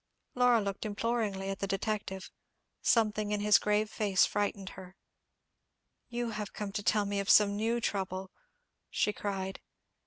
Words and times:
Laura 0.33 0.59
looked 0.59 0.83
imploringly 0.83 1.51
at 1.51 1.59
the 1.59 1.67
detective. 1.67 2.31
Something 2.81 3.29
in 3.29 3.39
his 3.39 3.59
grave 3.59 3.87
face 3.87 4.25
frightened 4.25 4.69
her. 4.69 4.95
"You 6.09 6.31
have 6.31 6.53
come 6.53 6.71
to 6.71 6.81
tell 6.81 7.05
me 7.05 7.19
of 7.19 7.29
some 7.29 7.55
new 7.55 7.79
trouble," 7.79 8.31
she 8.89 9.13
cried. 9.13 9.61